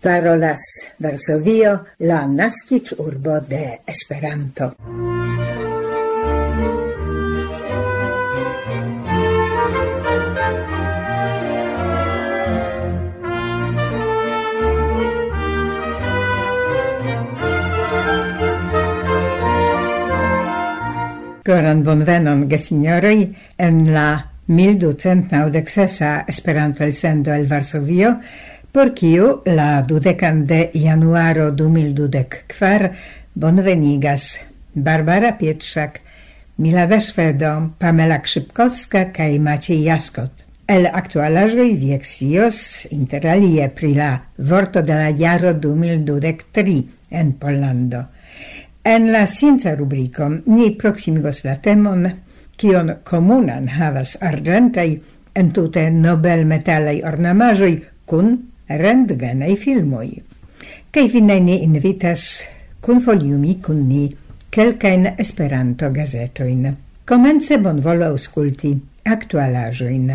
[0.00, 0.60] parolas
[0.98, 4.74] Varsovio, la nascic urbo de Esperanto.
[21.44, 28.20] Goran bonvenon, gesignoroi, en la 1296 Esperanto elsendo el Varsovio,
[28.72, 32.90] por kiu la dudecan de januaro 2024 kvar
[33.34, 34.40] bonvenigas
[34.74, 36.00] Barbara Pietrzak,
[36.56, 40.44] Milada Szwedo, Pamela Krzypkowska kaj Maciej Jaskot.
[40.68, 41.98] El actualaĵoj vi
[42.90, 48.04] interalie pri la vorto de la jaro 2023 en Pollando.
[48.84, 52.10] En la scienza rubriko ni proksimigos la temon
[52.56, 54.98] kion komunan havas arĝentaj
[55.34, 57.74] entute nobelmetalaj ornamaĵoj
[58.06, 60.10] kun rentgenai filmoi.
[60.90, 62.46] Kaj vi ne invitas
[62.80, 64.08] kunfoliumi kun ni
[64.50, 66.76] kelkajn Esperanto-gazetojn.
[67.06, 70.10] Komence bonvolu ausculti aktualaĵojn.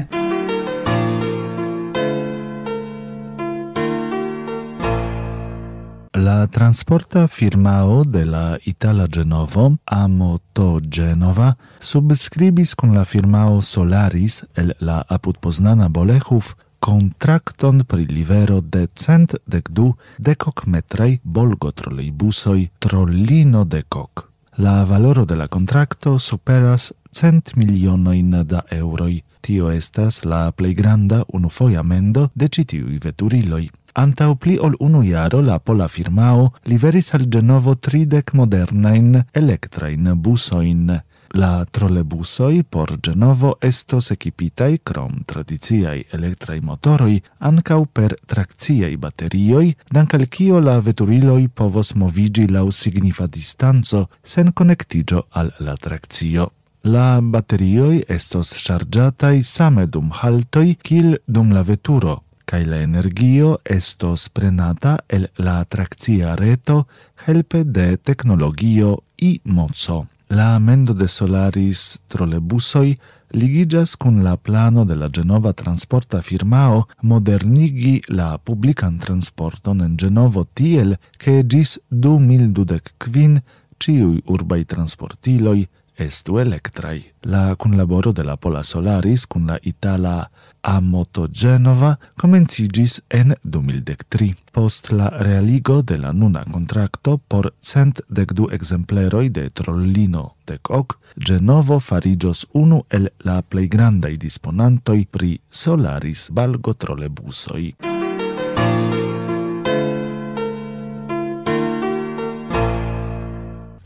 [6.15, 14.73] La transporta firmao de la Itala Genovo, Amoto Genova, subscribis con la firmao Solaris el
[14.79, 22.67] la apud Poznana Bolechów contracton pri livero de cent dec du decoc metrai bolgo trollejbusoj
[22.79, 24.27] trollino decoc.
[24.57, 29.23] La valoro de la contracto superas cent milionoin da euroi.
[29.41, 33.65] Tio estas la plei granda unufoja mendo de citiui veturiloi.
[33.95, 40.99] Antau pli ol unu iaro la pola firmao liveris al Genovo tridec modernain electrain busoin,
[41.37, 50.29] La trolebusoi por Genovo estos equipitai crom tradiziai electrai motoroi ancau per tracciai baterioi, dancal
[50.31, 56.51] cio la veturiloi povos movigi lau signifa distanzo sen connectigio al la traccio.
[56.87, 64.29] La baterioi estos chargiatai same dum haltoi kil dum la veturo, kai la energio estos
[64.29, 66.87] prenata el la traccia reto
[67.27, 72.97] helpe de tecnologio i mozo la amendo de Solaris trolebusoi
[73.29, 80.47] ligigas cun la plano de la Genova Transporta firmao modernigi la publican transporton en Genovo
[80.53, 83.43] tiel che gis 2025
[83.77, 85.67] ciui urbai transportiloi
[85.97, 87.03] estu electrai.
[87.21, 90.29] La cunlaboro de la Pola Solaris cun la Itala
[90.61, 94.35] Amoto Genova comencigis en 2013.
[94.51, 100.97] Post la realigo de la nuna contracto por cent decdu exempleroi de Trollino dec hoc,
[101.17, 107.75] Genovo farigios unu el la plei grandai disponantoi pri Solaris balgo trolebusoi.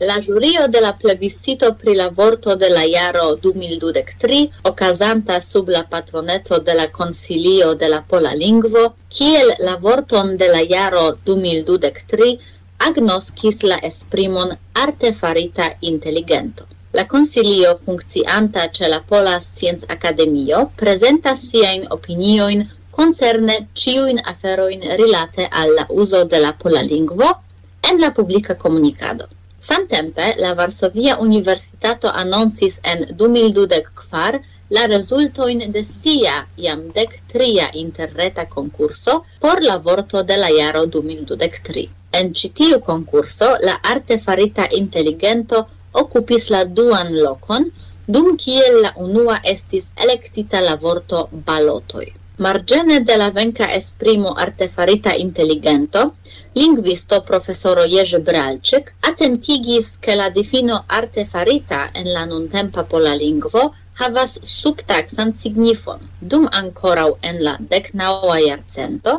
[0.00, 5.82] la jurio de la plebiscito pri la vorto de la jaro 2023 okazanta sub la
[5.90, 12.38] patroneco de la Consilio de la Pola Lingvo, kiel la vorton de la jaro 2023
[12.78, 16.64] agnoskis la esprimon artefarita inteligento.
[16.92, 25.50] La Consilio funkcianta ĉe la Pola Scienc Akademio prezentas siajn opiniojn koncerne ciuin aferojn rilate
[25.50, 27.28] al la uzo de la pola lingvo
[27.90, 29.28] en la publika komunikado.
[29.60, 34.40] Samtempe la Varsovia Universitato annoncis en 2024
[34.70, 40.86] la resultoin de sia iam dec tria interreta concurso por la vorto de la jaro
[40.86, 41.88] 2023.
[42.12, 47.66] En citiu concurso la la artefarita intelligento occupis la duan lokon,
[48.06, 52.12] dum kiel la unua estis electita la vorto balotoi.
[52.38, 56.14] Margene de la venka esprimo artefarita intelligento,
[56.52, 63.72] Lingvisto professoro Jerzy Bralczyk atentigis che la defino arte farita en la nuntempa pola lingvo
[64.00, 66.00] havas subtaxan signifon.
[66.18, 69.12] Dum ancorau en la decnaua iarcento,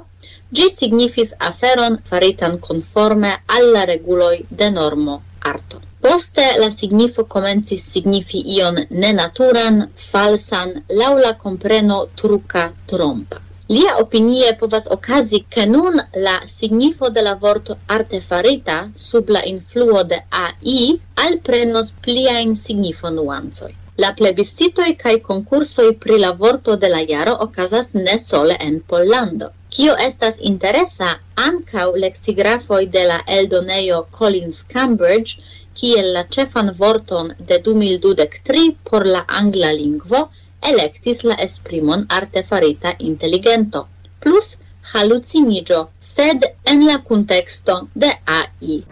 [0.52, 5.80] gi signifis aferon faritan conforme alla reguloi de normo arto.
[6.02, 13.40] Poste la signifo comencis signifi ion nenaturan, falsan, laula compreno truca trompa.
[13.72, 18.74] Lia opinie povas okazi ke nun la signifo de la vorto artefarita
[19.04, 20.82] sub la influo de AI
[21.26, 23.72] alprenos pliajn signifo nuancoi.
[24.04, 29.50] La plebiscitoi kai concursoi pri la vorto de la jaro okazas ne sole en Pollando.
[29.70, 31.16] Kio estas interesa,
[31.48, 35.40] ancau lexigrafoi de la eldoneio Collins Cambridge,
[35.80, 40.28] kiel la cefan vorton de 2023 por la angla lingvo–
[40.62, 43.88] electis la esprimon artefarita intelligento,
[44.20, 44.58] plus
[44.94, 48.86] halucinigio, sed en la contexto de AI.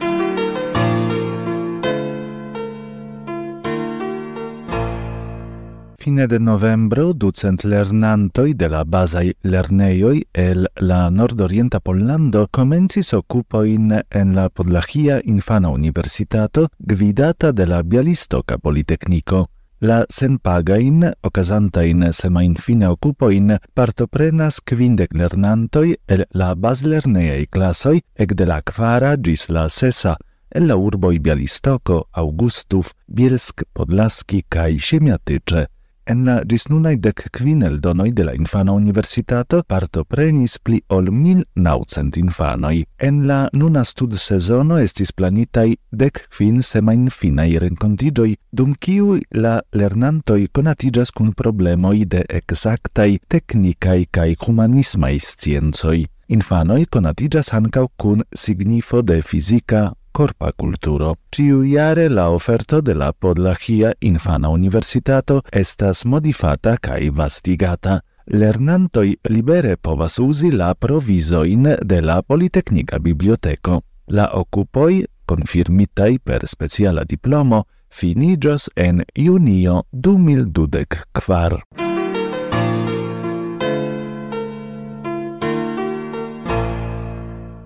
[6.00, 13.92] Fine de novembro ducent lernantoi de la bazaj lerneioi el la nordorienta Pollando comencis occupoin
[14.10, 19.50] en la Podlachia Infana Universitato gvidata de la Bialistoca Politecnico.
[19.81, 28.43] La senpagain, ocasantain semain fine occupoin, partoprenas quindec lernantoi el la baslerneei classoi ec de
[28.43, 30.17] la quara gis la sesa,
[30.51, 35.69] el la urboi Bialistoco, Augustuf, Bielsk, Podlaski cae Siemiatycze.
[36.09, 41.44] En la gis nunai dec quin eldonoi de la infana universitato partoprenis pli ol mil
[41.53, 42.79] naucent infanoi.
[42.97, 49.59] En la nuna stud sezono estis planitai dec quin semain finai rencontigoi, dum kiu la
[49.69, 56.07] lernantoi conatigas cun problemoi de exactai, technicai cae humanismai sciencoi.
[56.29, 61.15] Infanoi conatigas ancau cun signifo de fisica, corpa culturo.
[61.31, 68.00] Ciu iare la oferto de la Podlachia Infana Universitato estas modifata cae vastigata.
[68.25, 73.81] Lernantoi libere povas usi la provisoin de la Politecnica Biblioteco.
[74.07, 81.69] La occupoi, confirmitai per speciala diplomo, finigios en junio 2024.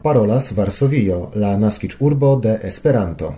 [0.04, 3.32] parolas Varsovio, la naskiĝurbo de Esperanto.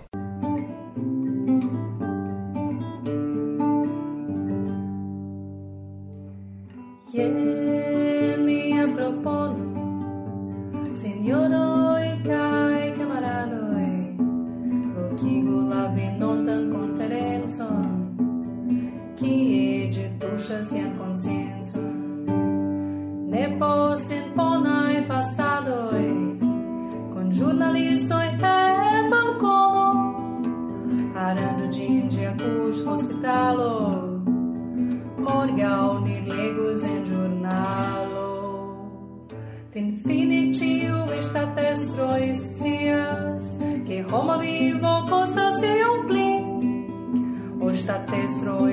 [44.10, 46.06] como vivo constance un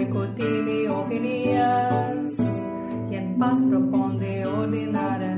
[0.10, 2.38] cotimi opinias,
[3.70, 4.46] proponde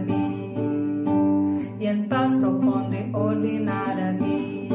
[0.06, 0.26] mí.
[2.42, 3.12] Proponde
[4.20, 4.70] mí.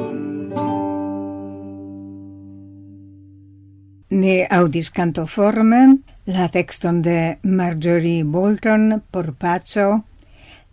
[4.10, 9.34] Ne audis cantoformen la texton de Marjorie Bolton por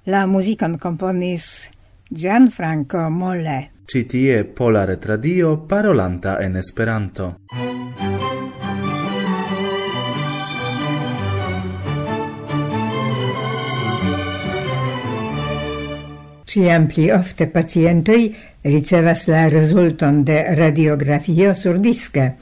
[0.05, 1.69] la muzikon komponis
[2.09, 3.76] Gianfranco Molle.
[3.89, 7.37] Citie Pola Retradio parolanta en Esperanto.
[16.43, 22.33] Ciam pli ofte pacientoi ricevas la resulton de radiografio sur disca,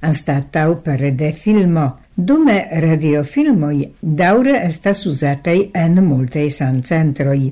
[0.00, 7.48] anstatau per de filmo, Dume radiofilmoi daure estas uzataj en multei sancentroi.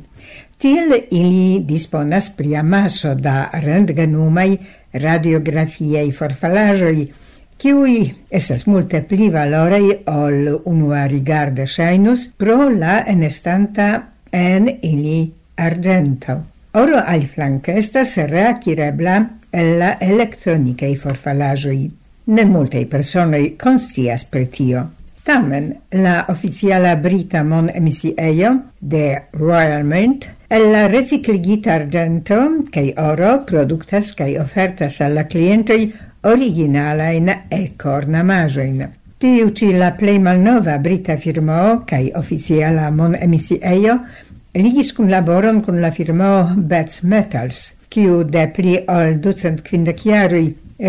[0.63, 4.53] Tiel ili disponas pri amaso da rentgenumai
[5.03, 7.09] radiografiei forfalajoi,
[7.59, 7.97] kiui
[8.31, 13.89] estas multe pli valorei ol unua rigarde shainus pro la enestanta
[14.31, 16.39] en ili argento.
[16.79, 19.19] Oro al flanque estas reakirebla
[19.51, 22.02] el la elektronikaj forfalajoi.
[22.25, 24.85] Ne multei personoi konscias per tio.
[25.23, 32.39] Tamen, la oficiala brita mon Emisieio de Royal Mint el la recicligita argento
[32.71, 38.83] cae oro productas cae ofertas alla clientoi klientoj originalajn ekornamaĵojn.
[39.19, 43.99] Tiu ci la plei malnova brita firmo cae oficiala mon Emisieio
[44.55, 50.07] ligis cum laboron kun la firmo Bats Metals, kiu de pli ol ducent kvindek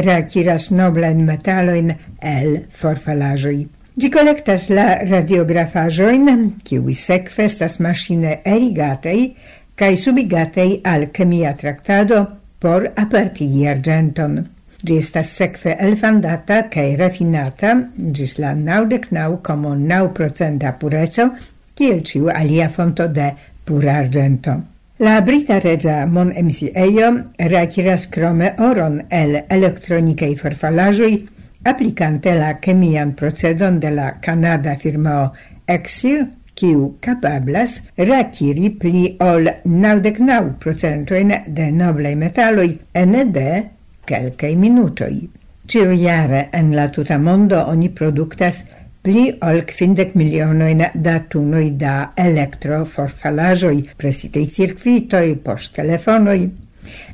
[0.02, 3.68] reakiras noblen metaloin el forfalajoi.
[4.00, 9.20] Gi collectas la radiografajoin, kiuj sekve estas machine erigataj
[9.78, 12.24] kai subigataj al kemia tractado
[12.60, 14.42] por apartigi argenton.
[14.84, 17.76] Gi estas sekve elfandata kai refinata
[18.18, 21.30] gis la naŭdek naŭ komo naŭ procenta pureco,
[21.78, 23.32] kiel ciu alia fonto de
[23.64, 24.73] pura argento.
[25.00, 27.08] La brita regia mon emisiejo
[27.40, 31.10] reakiras krome oron el elektronikaj forfalaĵoj
[31.66, 35.32] aplikante la kemian procedon de la kanada firmao
[35.66, 43.50] Exil kiu kapablas reakiri pli ol naŭdek naŭ procentojn de noblaj metaloj ene de
[44.06, 45.14] kelkaj minutoj.
[45.66, 48.62] Ĉiujare en la tuta mondo oni produktas
[49.03, 56.39] pli ol kvindek milionojn da tunoi da elektroforfalajoi, presitei circuitoi, post poŝtelefonoj,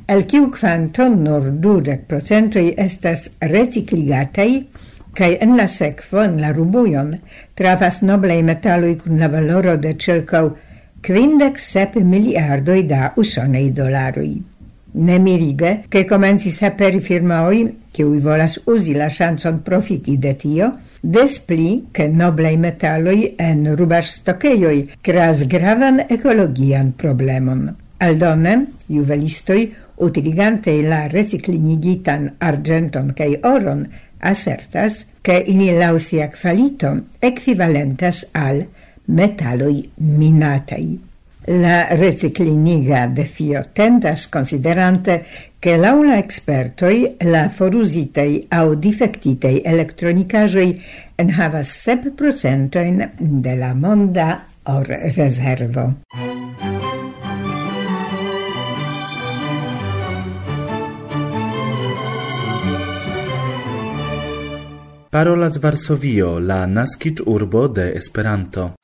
[0.06, 4.50] el kiu kvanto nur dudek procentoi estas recikligataj
[5.18, 7.14] kai en la sekvo en la rubujon
[7.58, 10.44] trafas noblei metaloi kun la valoro de ĉirkaŭ
[11.06, 14.32] kvindek sep miliardoi da usonei dolaroi.
[14.92, 21.38] Ne Nemirige, che comenzi saperi firmaoi, che volas usi la chanson profiti de tio, des
[21.40, 27.68] pli che noblei metalloi en rubaĵstokejoj creas gravan ekologian problemon.
[28.00, 28.54] Aldone,
[28.88, 29.68] juvelistoi,
[30.00, 33.84] utiligante la reciclinigitan argenton kaj oron,
[34.20, 38.64] asertas che ili lausia kvalito ekvivalentas al
[39.06, 40.98] metalloi minatai.
[41.46, 45.24] La recicliniga defio tendas considerante
[45.60, 50.70] che l'aula expertoi la forusitei au defectitei electronicajoi
[51.20, 56.00] en havas sep procentoin de la monda orrezervo.
[65.10, 68.79] Parolas Varsovio, la naskic urbo de Esperanto.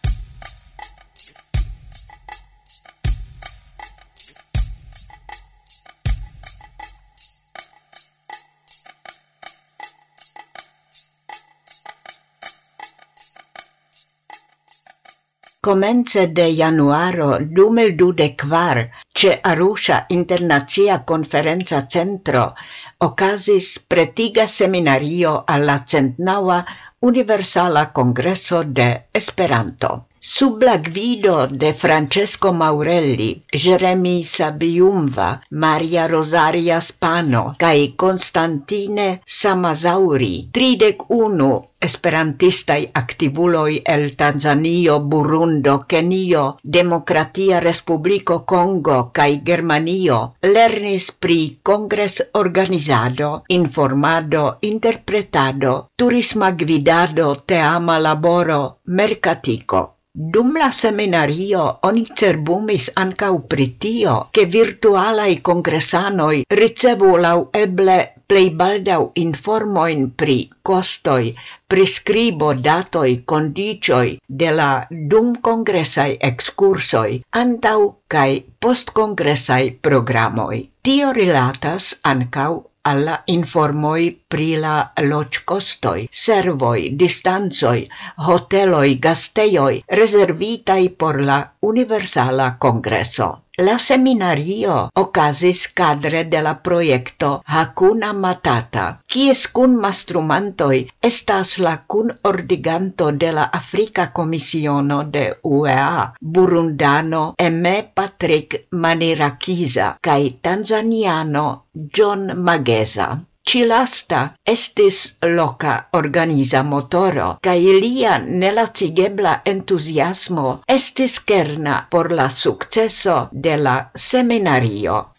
[15.67, 22.55] Comence de januaro 2024 ce Arusha Internazia Conferenza Centro
[22.99, 26.65] ocasis pretiga seminario alla centnaua
[27.01, 30.07] Universala Congresso de Esperanto.
[30.29, 41.69] Sub la guido de Francesco Maurelli, Jeremy Sabiumva, Maria Rosaria Spano cae Constantine Samazauri, 31
[41.79, 53.45] esperantistai activuloi el Tanzanio, Burundo, Kenio, Demokratia Respublico Congo cae Germanio lernis pri congres organizado,
[53.47, 59.96] informado, interpretado, turisma gvidado, teama laboro, mercatico.
[60.19, 67.97] Dum la seminario oni cerbumis ancau pritio, che virtualai virtualaj ricevu lau eble
[68.27, 71.35] plei baldau informoin pri costoi,
[71.69, 80.65] prescribo datoi condicioi de la dum congressai excursoi, antau cae post congressai programoi.
[80.81, 87.89] Tio rilatas ancau alla informoi pri la loc costoi, servoi, distanzoi,
[88.29, 93.46] hoteloi, gasteioi, reservitai por la Universala Congresso.
[93.59, 102.13] La seminario okazis cadre de la proiecto Hakuna Matata, kies kun mastrumantoi estas la kun
[102.31, 113.09] ordiganto de la Afrika Komisiono de UEA, Burundano Eme Patrick Manirakiza kaj Tanzaniano John Mageza
[113.47, 120.49] ci lasta estis loca organiza motoro, ca ilia nelacigebla entusiasmo
[120.79, 125.16] estis kerna por la successo de la seminario.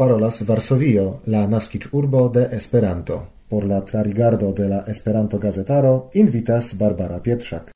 [0.00, 3.18] parolas Varsovio, la naskiĝurbo de Esperanto.
[3.50, 7.74] Por la trarigardo de la Esperanto-gazetaro invitas Barbara Pietrzak.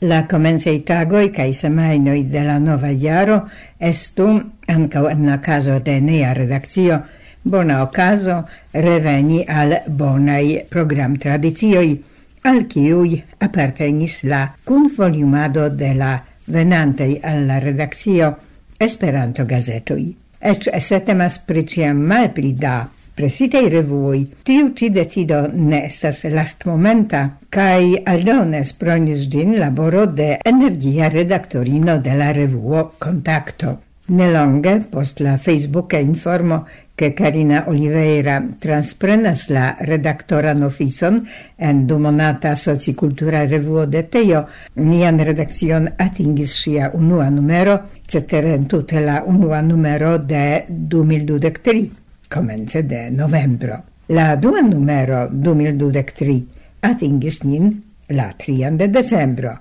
[0.00, 3.40] La comencei tagoi cae semainoi de la nova iaro
[3.78, 4.28] estu,
[4.70, 7.02] ancau en la caso de nea redaccio,
[7.42, 12.02] bona ocaso reveni al bonai program tradizioi,
[12.42, 18.36] al ciui appartenis la convolumiado de la venantei alla redaccio
[18.80, 20.16] Esperanto gazetoi.
[20.38, 26.62] Ec se temas pri mal pli da presitei revui, tiu ci decido ne estas last
[26.64, 33.80] momenta, cae aldones pronis gin laboro de energia redaktorino de la revuo Contacto.
[34.06, 36.66] Nelonge, post la Facebook informo
[36.98, 41.20] che Karina Oliveira transprenas la redaktoran oficon
[41.56, 44.40] en dumonata socikultura revuo de Teo,
[44.74, 51.84] nian redakcion atingis ŝia unua numero, cetere entute la unua numero de 2023,
[52.28, 53.78] komence de novembro.
[54.08, 56.40] La dua numero 2023
[56.80, 57.76] atingis nin
[58.08, 59.52] la 3 de decembro,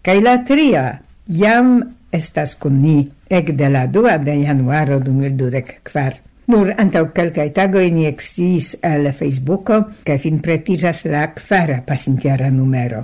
[0.00, 0.86] kaj la tria
[1.28, 2.96] jam estas kun ni
[3.28, 6.27] ek de la 2 de januaro 2024.
[6.48, 13.02] Nur antau kelkaj tagoj ni exis el Facebooko, ca fin pretijas la kvara pasintiara numero.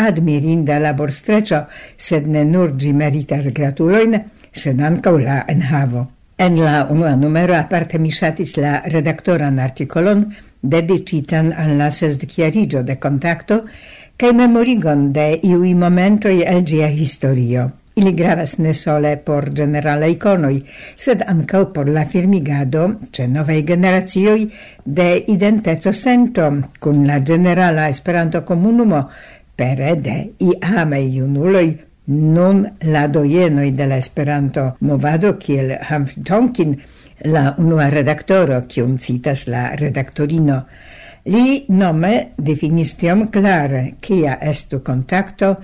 [0.00, 1.60] Admirinda laborstreĉo,
[1.96, 4.16] sed ne nur ĝi meritas gratulojn,
[4.52, 6.06] sed ancau la enhavo.
[6.38, 10.24] En la unua numero aparte mi ŝatis la redaktoran artikolon
[10.62, 13.62] dedicitan al la sesdekjariĝo de kontakto
[14.16, 17.70] kaj memorigon de iui momentoj el gia historio.
[17.96, 20.58] Ili gravas ne sole por generala iconoi,
[21.00, 24.50] sed ancau por la firmigado ce novei generazioi
[24.84, 29.00] de identezo sento cun la generala Esperanto comunumo
[29.56, 31.72] pere de i ame iunuloi,
[32.04, 36.76] non la doienoi de la Esperanto movado kiel Humphrey Tonkin,
[37.24, 40.66] la unua redaktoro, kium citas la redaktorino.
[41.26, 45.56] Li nome definis tiom clare, kia estu contacto,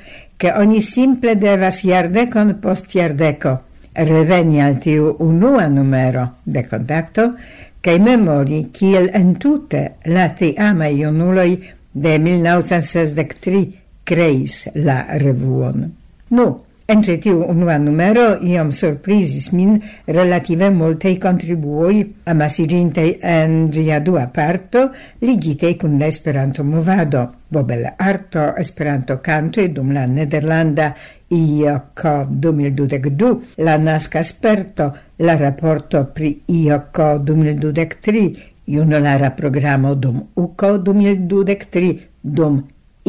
[0.43, 3.51] che ogni simple devas iardecon post iardeco,
[3.93, 7.35] reveni al tiu unua numero de contatto
[7.79, 11.55] che memori kiel entute la tiamai junuloi
[11.93, 13.63] de 1963
[14.03, 15.87] creis la revuon.
[16.35, 16.49] Nu,
[16.93, 19.79] En ĉi tiu unua numero iom surprizis min
[20.17, 21.93] relative multaj kontribuoj
[22.33, 24.83] amasiĝintaj en ĝia dua parto
[25.25, 27.23] ligitaj kun la Esperanto-movado.
[27.57, 30.91] Bobel arto, Esperanto kantoj dum la nederlanda
[31.39, 32.03] IOK
[32.45, 33.31] 2022,
[33.65, 34.91] la naska sperto,
[35.25, 38.27] la raporto pri IOK 2023,
[38.75, 42.61] junulara programo dum UKO 2023, dum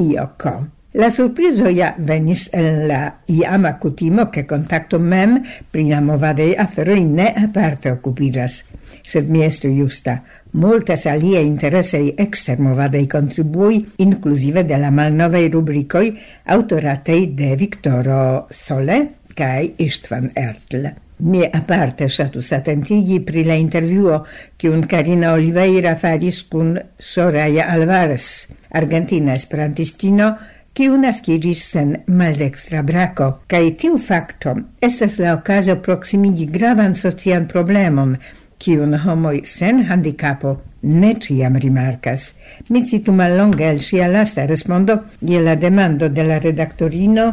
[0.05, 0.47] IOK.
[0.93, 5.39] La surprizo ja venis en la iama kutimo che contacto mem
[5.71, 8.63] pri la movadei aferoi ne aparte occupiras.
[9.01, 10.21] sed mi estu justa.
[10.51, 16.13] Multas alie interesei exter movadei contribui, inclusive de la malnovei rubricoi
[16.45, 19.00] autoratei de Victoro Sole
[19.33, 20.91] cae Istvan Ertl.
[21.25, 28.47] Mi aparte satus attentigi pri la interviuo che un Carina Oliveira faris cun Soraya Alvarez,
[28.69, 30.38] argentina esperantistino,
[30.73, 38.15] kiu naskiĝis sen maldekstra brako, kaj tiu fakto estas la okazo proksimigi gravan socian problemon,
[38.57, 42.33] kiun homoj sen handikapo ne ciam rimarcas.
[42.69, 47.27] Mi citu mallonge el sia lasta respondo je la demando de la redaktorino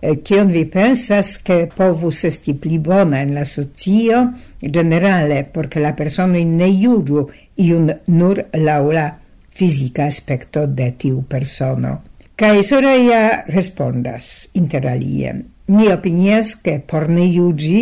[0.00, 5.92] eh, kion vi pensas che povus esti pli bona en la socio generale porque la
[5.92, 9.08] persono ne juĝu iun nur laŭ la
[9.58, 11.98] fizika aspekto de tiu persono.
[12.38, 15.32] Kai Soraya respondas interalie.
[15.66, 17.80] Mi opinias che por ne iugi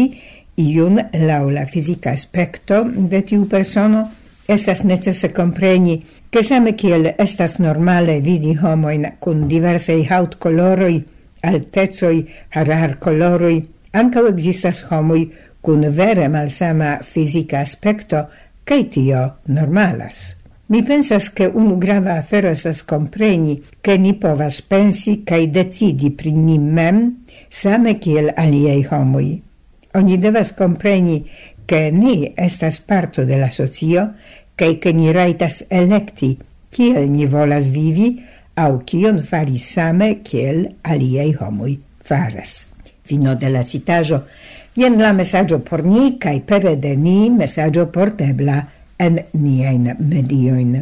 [0.57, 2.79] iun laŭ la fizika aspekto
[3.11, 4.01] de tiu persono
[4.49, 5.99] estas necese compreni
[6.31, 11.05] che same kiel estas normale vidi homoin kun diversei haut coloroi,
[11.43, 12.25] altezoi,
[12.57, 13.61] harar coloroi,
[13.93, 15.27] ancau existas homoi
[15.61, 18.25] kun vere malsama fizika aspekto,
[18.65, 20.46] kaj tio normalas.
[20.69, 26.33] Mi pensas che unu grava afero esas compreni che ni povas pensi cae decidi pri
[26.33, 29.43] ni mem same kiel aliei homoi.
[29.95, 31.23] Oni devas compreni
[31.65, 34.15] che ni estas parto de la socio
[34.57, 36.37] cae che ni raitas electi
[36.69, 38.25] kiel ni volas vivi
[38.55, 42.67] au kion fari same kiel aliei homoi faras.
[43.07, 44.25] Fino de la citajo,
[44.75, 48.65] jen la messaggio por ni cae pere de ni messaggio portebla
[48.99, 50.77] en niajn medioin.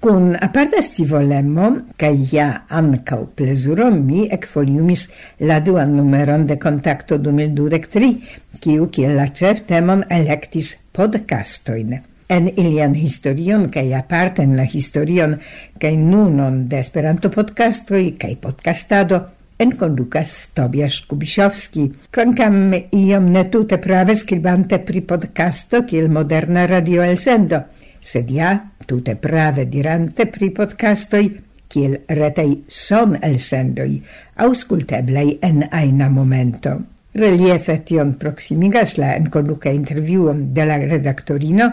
[0.00, 5.08] Cun aparta scivolemo ca ja ancau plesuro, mi ekfoliumis
[5.40, 8.12] la duan numeron de contacto 2023, dudek tri,
[8.60, 11.96] kiu kiel la ĉeftemon electis podcastoin.
[12.28, 15.38] en ilian historion ca kaj en la historion
[15.78, 24.16] ca nunon de Esperanto podcastoi, ca podcastado enkondukas Tobias Kubiszowski, Konkam iom ne tute prave
[24.16, 27.62] skribante pri podcasto kiel moderna radio elsendo,
[28.00, 28.52] sed ja
[28.86, 31.30] tute prave dirante pri podcastoj
[31.68, 33.90] kiel retei son elsendoj,
[34.44, 36.76] auskulteblaj en aina momento.
[37.16, 41.70] Reliefe tion proximigas la enconduca interviuon de la redaktorino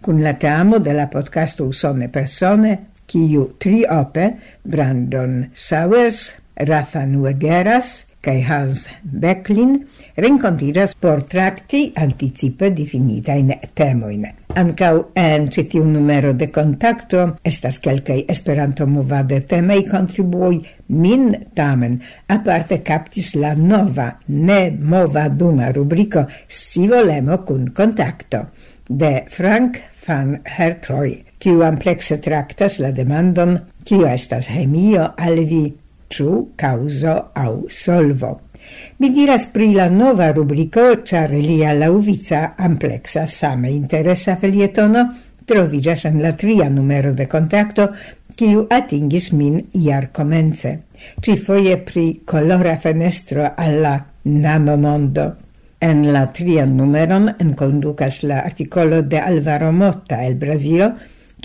[0.00, 4.30] cun la teamo de la podcasto Usone Persone, kiu triope
[4.64, 14.26] Brandon Sowers Rafa Nuegeras kai Hans Becklin rencontiras por tracti anticipe difinitajn temoin.
[14.56, 23.34] Ancau en citiu numero de kontakto estas kelkaj Esperanto-movade temei contribui min tamen aparte kaptis
[23.36, 28.46] la nova ne movaduma rubriko scivolemo kun kontakto
[28.88, 35.66] de Frank van Hertroy, kiu amplexe tractas la demandon kiu estas hemio al vi
[36.08, 38.40] ciu causo au solvo.
[38.98, 45.06] Mi diras pri la nova rubrico, char lia lauvica amplexa same interesa felietono,
[45.44, 47.90] trovigas en la tria numero de contacto,
[48.36, 50.72] kiu atingis min iar comence,
[51.20, 55.34] ci foie pri colora fenestro alla nanomondo.
[55.78, 60.94] En la tria numeron enconducas la articolo de Alvaro Motta el Brasilo,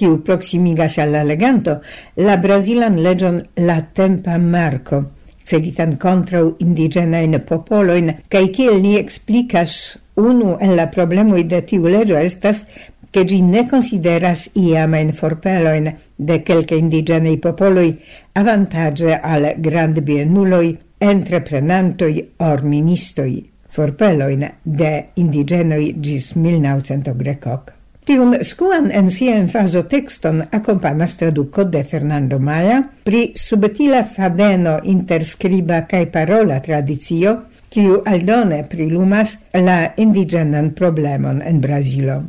[0.01, 1.79] kiu proximigas al la leganto
[2.25, 5.05] la brazilan legion la tempa marco
[5.51, 12.19] celitan kontraŭ indiĝenajn popoloin, cae kiel ni explicas unu en la problemoi de tiu legio
[12.19, 12.65] estas
[13.11, 17.91] che gi ne consideras iamain forpeloin de quelca indigenei popoloi
[18.33, 23.35] avantage al grand biennuloi, entreprenantoi or ministoi,
[23.67, 27.80] forpeloin de indigenoi gis 1900 grecoc.
[28.01, 35.23] Tiun skuan en sia fazo texton accompanas traduco de Fernando Maia pri subtila fadeno inter
[35.23, 37.35] skriba parola tradizio,
[37.69, 42.23] kiu aldone prilumas la indigenan problemon en Brasilo.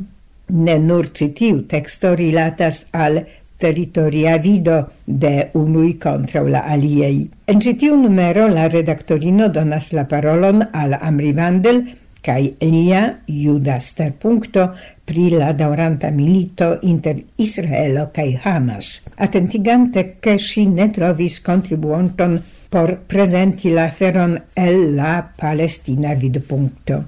[0.49, 3.23] Ne nur citiu texto rilatas al
[3.57, 7.29] territoria vido de unui contra la aliei.
[7.47, 11.83] En citiu numero la redaktorino donas la parolon al Amri Vandel,
[12.23, 13.77] kai lia juda
[14.19, 14.71] punto
[15.05, 22.95] pri la dauranta milito inter Israelo kai Hamas, atentigante ke si ne trovis kontribuonton por
[23.07, 27.03] presenti la feron el la palestina vidpunkto.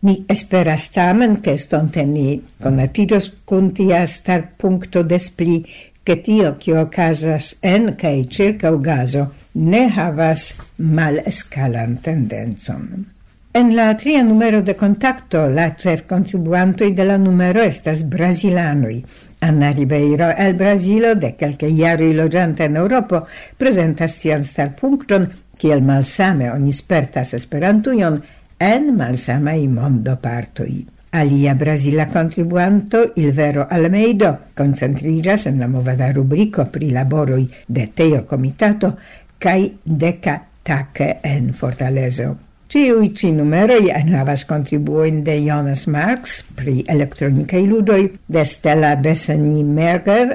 [0.00, 5.64] Mi esperas tamen che stonte ni conatigios cuntia star puncto despli
[6.02, 13.15] che tio che ocasas en cae circa ugaso ne havas mal escalan tendenzon.
[13.56, 18.98] En la tria numero de contacto la cef contribuantoi de la numero estas brasilanoi.
[19.40, 23.22] Anna Ribeiro el Brasilo, de quelcae iaroi logianta en Europo,
[23.56, 28.20] presentas sian starpunkton, kiel malsame oni spertas esperantujon
[28.60, 30.84] en malsamai mondo partoi.
[31.12, 38.26] Alia Brasila contribuanto, il vero Almeido, concentrigas en la movada rubrico pri laboroi de Teo
[38.26, 38.98] Comitato,
[39.38, 42.45] cae deca tace en fortaleso.
[42.66, 50.32] Ciui ci numeroi enhavas contribuoin de Jonas Marx pri elektronikaj ludoi, de Stella Bessani-Merger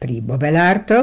[0.00, 1.02] pri bobelarto,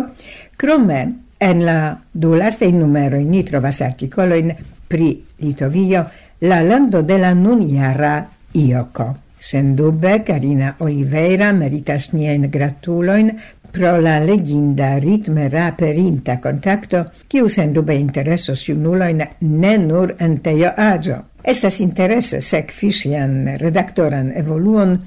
[0.57, 1.01] crome
[1.37, 4.49] en la du lastei numeroi ni trovas articoloin
[4.89, 5.11] pri
[5.45, 6.07] Litovio,
[6.49, 8.15] la lando de la nunjara
[8.57, 9.11] Ioko.
[9.41, 13.31] Sendube, Carina Oliveira meritas nien gratuloin
[13.71, 21.21] pro la leginda ritme raperinta contacto, kiu sendube interesos junuloin ne nur anteio agio.
[21.41, 24.97] Estas interesse sec fisian redaktoran evoluon,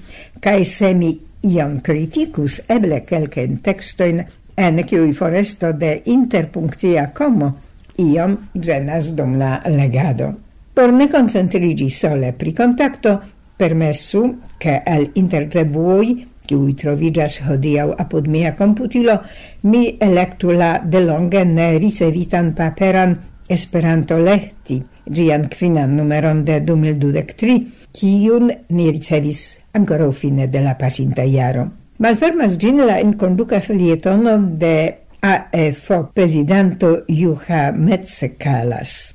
[0.41, 1.13] kai semi
[1.45, 4.25] ion criticus eble quelcen textoin
[4.57, 7.53] en kiui foresto de interpunctia como
[7.99, 10.33] iom genas dum la legado.
[10.75, 13.21] Por ne concentrigi sole pri contacto,
[13.57, 19.19] permessu che al interrevuoi kiuj troviĝas hodiaŭ apud mia komputilo,
[19.63, 23.17] mi elektu la delonge ne ricevitan paperan
[23.49, 27.57] Esperanto lehti, gian kvinan numeron de 2023,
[27.93, 31.67] kiun ni ricevis ancora fine de la pasinta jaro.
[31.99, 39.15] Malfermas gin la conduca felietono de AFO presidento Juha Metzekalas.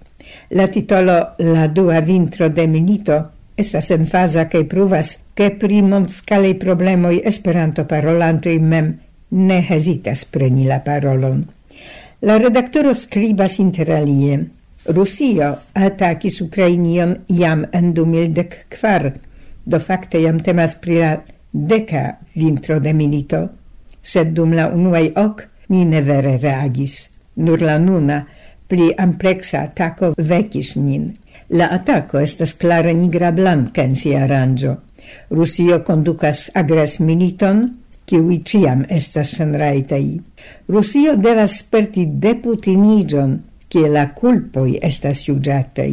[0.51, 3.19] La titolo La dua vintro de minito
[3.59, 8.93] estas enfaza kaj pruvas, ke pri mondskalaj problemoj Esperanto-parolantoj mem
[9.31, 11.43] ne hezitas preni la parolon.
[12.21, 14.39] La redaktoro skribas interalie.
[14.89, 19.11] Rusio atakis Ukrainion jam en 2004,
[19.65, 21.13] do fakte jam temas pri la
[21.51, 22.03] deka
[22.35, 23.41] vintro de milito,
[24.01, 27.09] sed dum la unuaj ok ni ne vere reagis.
[27.35, 28.23] Nur la nuna
[28.69, 31.09] pli amplexa atako vecis nin.
[31.49, 34.75] La atako estas clara nigra blanca en sia arrangio.
[35.29, 37.63] Rusio conducas agres militon,
[38.05, 40.05] kiui ciam estas senraitaj.
[40.69, 45.91] Rusio devas sperti deputinigion, kie la culpoi estas juĝataj.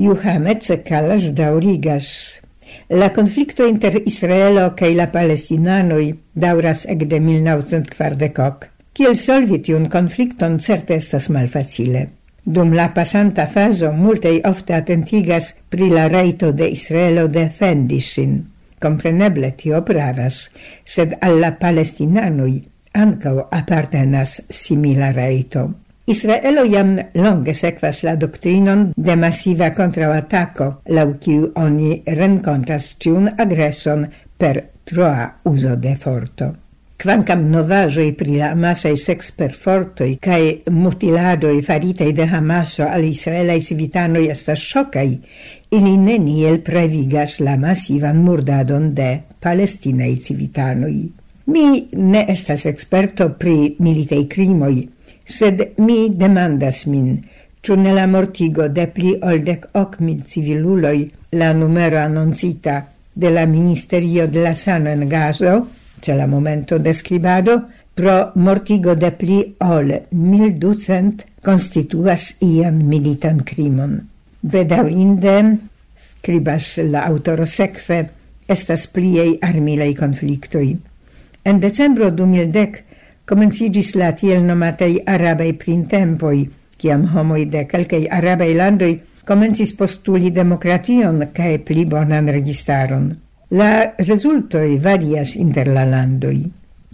[0.00, 2.40] Johannes Kalas daurigas.
[2.88, 8.79] La konflikto inter Israelo kaj la palestinanoj daŭras ekde 1940.
[9.00, 12.02] Kiel solvi tiun conflicton certe estas malfacile.
[12.44, 18.36] Dum la pasanta faso multei ofte atentigas pri la reito de Israelo defendi sin.
[18.78, 20.42] Compreneble tio pravas,
[20.84, 22.60] sed alla palestinanui
[22.92, 25.66] ancau appartenas simila reito.
[26.04, 34.10] Israelo jam longe sekvas la doctrinon de masiva kontraŭatako, lau kiu oni rencontras tiun agreson
[34.36, 36.56] per troa uso de forto.
[37.00, 44.26] Quancam novajoi pri la amasai sex perfortoi cae mutiladoi faritei de Hamaso al israelai civitanoi
[44.28, 45.14] estas shocai,
[45.72, 49.08] ili neniel previgas la massivan murdadon de
[49.40, 51.00] palestinai civitanoi.
[51.46, 54.84] Mi ne estas experto pri militei crimoi,
[55.24, 57.16] sed mi demandas min,
[57.60, 62.78] Ĉu ne la mortigo de pli oldec hoc mil civiluloi la numero annoncita
[63.12, 65.58] de la Ministerio de la Sano en Gazo,
[66.00, 73.98] ce la momento de scribado, pro mortigo de pli ol 1200 constituas ian militan crimon.
[74.40, 75.58] Bedaurinde,
[75.96, 78.08] scribas la autoro sekve,
[78.48, 80.76] estas pliei armilei conflictoi.
[81.44, 82.82] En decembro 2010
[83.24, 86.48] comencigis la tiel nomatei arabei printempoi,
[86.80, 93.12] ciam homoi de calcei arabei landoi comencis postuli demokration cae pli bonan registaron.
[93.52, 96.44] La resultoi varias inter la landoi.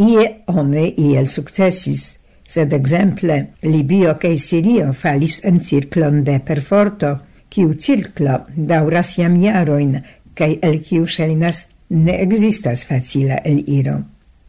[0.00, 2.16] Ie one iel successis,
[2.48, 7.10] sed exemple Libio cae Sirio falis en circlon de perforto,
[7.52, 9.98] ciu circlo dauras iam iaroin,
[10.32, 13.98] cae el ciu shainas ne existas facila el iro.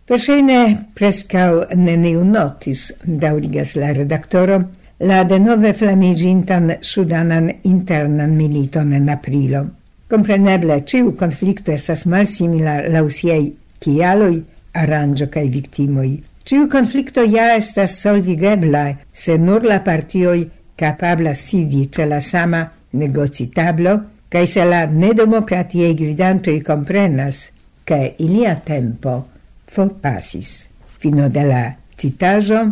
[0.08, 4.62] Persene prescau neniu notis, daurigas la redaktoro,
[5.00, 9.66] la denove flamigintan sudanan internan militon en aprilo.
[10.08, 13.42] Compreneble, ciu conflicto estas malsimila laŭ siaj
[13.84, 14.38] cialoi,
[14.80, 16.14] arrangio cae victimoi.
[16.48, 20.46] Ciu conflicto ja estas solvigebla, se nur la partioi
[20.80, 23.98] capabla sidi ce la sama negocitablo,
[24.32, 27.50] cae se la nedemocratiei gvidantoj comprenas,
[27.84, 29.26] ke ilia tempo
[29.68, 30.68] forpasis.
[31.00, 31.64] Fino de la
[32.00, 32.64] citajo,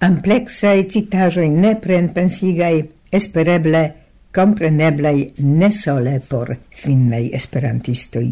[0.00, 3.82] citaĵo, ne pren neprenpensigaj, espereble
[4.36, 8.28] compreneblai ne sole por finnei esperantistoi.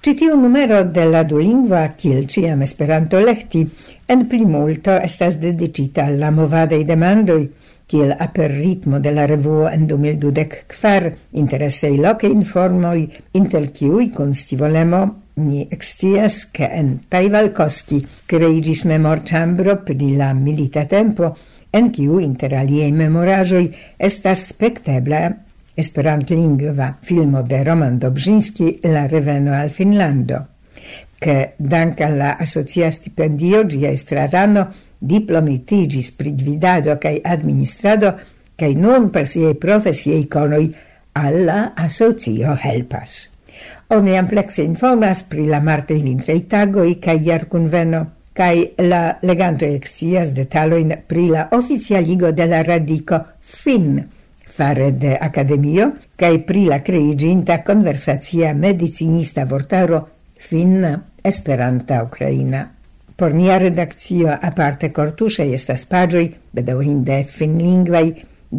[0.00, 3.64] Ci tiu numero de la dulingua, kiel ciam esperanto lecti,
[4.06, 7.48] en pli multo estas dedicita alla movadei demandoi,
[7.88, 11.10] kiel aper ritmo de la revuo en 2024,
[11.42, 13.08] interesei loce informoi,
[13.40, 15.02] intel kiui constivolemo
[15.38, 21.34] ni excias che en Taivalkoski creigis memorcambro pri la milita tempo,
[21.72, 23.66] en kiu inter aliei memorajoi
[23.98, 25.47] estas spectebla
[25.78, 30.46] esperantlingva filmo de Roman Dobrzyński La reveno al Finlando,
[31.16, 38.18] che dank alla asocia stipendio gia estradano diplomitigis pri gvidado cae administrado
[38.56, 40.74] cae non per siei profesiei conoi
[41.12, 43.30] alla asocio helpas.
[43.94, 49.64] Oni amplexe informas pri la marte in intrei tagoi cae iar conveno kai la leganto
[49.64, 54.17] exias detaloin pri la oficialigo de la radiko fin
[54.58, 60.00] fare de Academio cae pri la creiginta conversatia medicinista vortaro
[60.34, 62.64] finna Esperanta Ukraina.
[63.14, 68.06] Por nia redakcio aparte kortuŝe estas paĝoj bedaŭrinde finlingvaj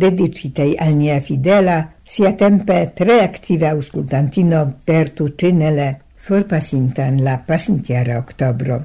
[0.03, 8.79] dedicitei al nia fidela, sia tempe tre aktiva aŭskultantino tertutine forpasinta en la pasintiara octobro.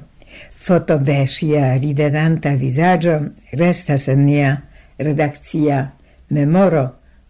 [0.51, 3.17] Foto de sia ridedanta visaggio
[3.53, 4.53] restas en nia
[4.99, 5.81] redakcia
[6.27, 6.85] memoro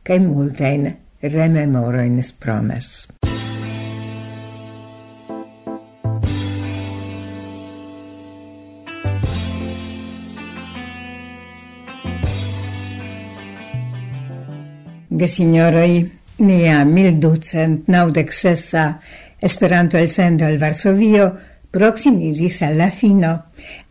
[0.06, 0.86] cae multain
[1.24, 2.20] rememoroin
[15.16, 19.00] Ge signoroi, nia mildducent naudec sessa
[19.42, 23.32] Esperanto el sendo al Varsovio proximiris al la fino.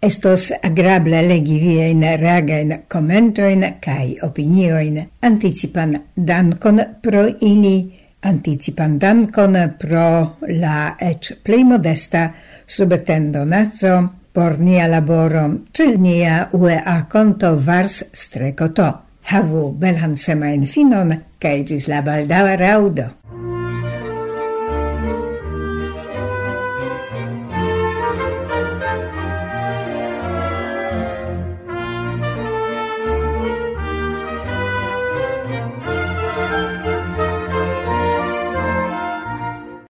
[0.00, 7.76] Estos agrable legi viein reagain commentoin cae opinioin, anticipan dankon pro ili,
[8.24, 10.08] anticipan dankon pro
[10.48, 12.30] la ec plei modesta
[12.66, 13.94] subtendonazzo
[14.32, 15.44] por nia laboro,
[15.76, 18.92] cil nia UEA conto vars strecoto.
[19.28, 23.10] Havu belan semain finon, cae gis la baldaŭa raudo.